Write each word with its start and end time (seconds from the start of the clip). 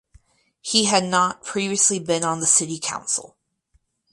He 0.61 0.85
had 0.85 1.03
not 1.03 1.43
previously 1.43 1.99
been 1.99 2.23
on 2.23 2.39
the 2.39 2.47
city 2.47 2.79
council. 2.79 3.37